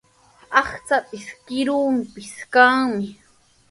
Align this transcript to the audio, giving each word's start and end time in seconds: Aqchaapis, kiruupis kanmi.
Aqchaapis, 0.59 1.25
kiruupis 1.45 2.33
kanmi. 2.53 3.07